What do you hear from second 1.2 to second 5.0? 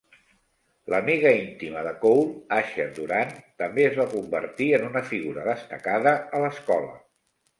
íntima de Cole, Asher Durand, també es va convertir en